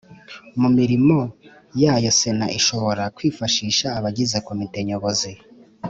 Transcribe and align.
Mu 0.61 0.69
mirimo 0.77 1.17
yayo 1.83 2.09
Sena 2.19 2.47
ishobora 2.59 3.03
kwifashisha 3.15 3.87
abagize 3.97 4.37
komite 4.47 4.79
nyobozi 4.87 5.31